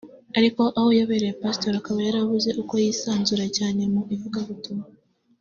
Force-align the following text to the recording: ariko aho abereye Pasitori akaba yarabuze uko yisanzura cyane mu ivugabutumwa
ariko 0.37 0.61
aho 0.77 0.87
abereye 1.03 1.35
Pasitori 1.41 1.77
akaba 1.81 1.99
yarabuze 2.07 2.49
uko 2.61 2.73
yisanzura 2.85 3.45
cyane 3.57 3.81
mu 3.93 4.01
ivugabutumwa 4.15 4.87